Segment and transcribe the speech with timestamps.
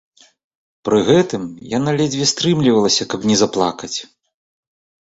[0.87, 1.43] Пры гэтым
[1.77, 3.97] яна ледзьве стрымлівалася, каб не заплакаць.